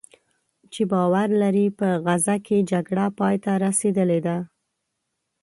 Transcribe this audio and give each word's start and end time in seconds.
چې 0.73 0.81
باور 0.91 1.27
لري 1.41 1.67
"په 1.79 1.89
غزه 2.05 2.35
کې 2.45 2.57
جګړه 2.71 3.05
پایته 3.19 3.51
رسېدلې 3.65 4.19
ده" 4.27 4.37